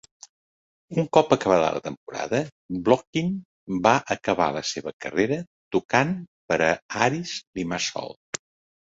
Un 1.01 1.07
cop 1.17 1.33
acabada 1.35 1.65
la 1.75 1.81
temporada, 1.87 2.39
Blokhin 2.87 3.27
va 3.89 3.91
acabar 4.15 4.47
la 4.55 4.63
seva 4.71 4.95
carrera 5.07 5.37
tocant 5.77 6.15
per 6.53 6.59
a 6.69 6.71
Aris 7.09 7.35
Limassol. 7.61 8.19